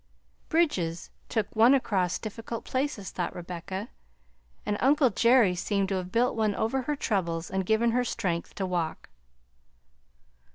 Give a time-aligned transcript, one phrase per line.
[0.49, 3.89] Bridges took one across difficult places, thought Rebecca,
[4.65, 8.55] and uncle Jerry seemed to have built one over her troubles and given her strength
[8.55, 9.09] to walk.